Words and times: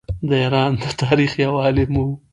د 0.27 0.31
ایران 0.43 0.71
د 0.83 0.85
تاریخ 1.01 1.31
یو 1.45 1.53
عالم 1.63 1.91
وو. 1.99 2.09